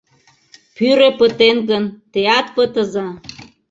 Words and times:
Пӱрӧ 0.75 1.09
пытен 1.19 1.57
гын, 1.69 1.83
теат 2.11 2.47
пытыза! 2.55 3.07